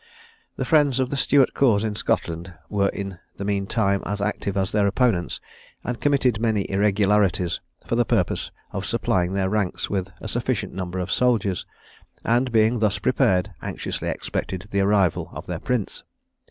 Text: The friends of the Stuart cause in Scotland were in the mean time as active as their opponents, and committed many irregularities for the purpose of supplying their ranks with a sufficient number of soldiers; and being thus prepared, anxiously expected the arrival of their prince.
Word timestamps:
The 0.55 0.65
friends 0.65 0.99
of 0.99 1.11
the 1.11 1.15
Stuart 1.15 1.53
cause 1.53 1.83
in 1.83 1.95
Scotland 1.95 2.55
were 2.69 2.89
in 2.89 3.19
the 3.37 3.45
mean 3.45 3.67
time 3.67 4.01
as 4.03 4.19
active 4.19 4.57
as 4.57 4.71
their 4.71 4.87
opponents, 4.87 5.39
and 5.83 6.01
committed 6.01 6.39
many 6.39 6.67
irregularities 6.71 7.59
for 7.85 7.95
the 7.95 8.03
purpose 8.03 8.49
of 8.71 8.83
supplying 8.83 9.33
their 9.33 9.47
ranks 9.47 9.91
with 9.91 10.09
a 10.19 10.27
sufficient 10.27 10.73
number 10.73 10.97
of 10.97 11.11
soldiers; 11.11 11.67
and 12.25 12.51
being 12.51 12.79
thus 12.79 12.97
prepared, 12.97 13.53
anxiously 13.61 14.07
expected 14.09 14.67
the 14.71 14.81
arrival 14.81 15.29
of 15.33 15.45
their 15.45 15.59
prince. 15.59 16.01